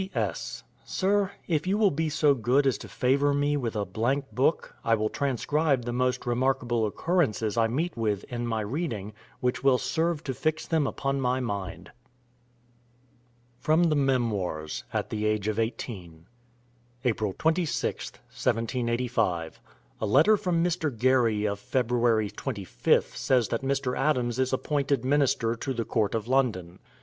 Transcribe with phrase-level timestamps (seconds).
[0.01, 0.63] P.S.
[0.83, 4.73] Sir, if you will be so good as to favor me with a Blank Book,
[4.83, 9.77] I will transcribe the most remarkable occurances I meet with in my reading, which will
[9.77, 11.91] serve to fix them upon my mind.
[13.59, 16.25] FROM THE MEMOIRS (At the Age of Eighteen)
[17.05, 19.59] April 26th, 1785.
[20.01, 20.91] A letter from Mr.
[20.97, 21.91] Gerry of Feb.
[22.31, 23.95] 25th Says that Mr.
[23.95, 26.79] Adams is appointed Minister to the Court of London.